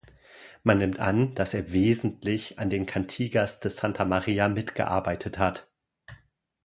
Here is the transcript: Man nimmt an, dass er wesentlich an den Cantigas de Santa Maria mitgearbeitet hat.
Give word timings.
Man 0.63 0.79
nimmt 0.79 0.97
an, 0.97 1.35
dass 1.35 1.53
er 1.53 1.73
wesentlich 1.73 2.57
an 2.57 2.71
den 2.71 2.87
Cantigas 2.87 3.59
de 3.59 3.69
Santa 3.69 4.03
Maria 4.03 4.49
mitgearbeitet 4.49 5.37
hat. 5.37 5.69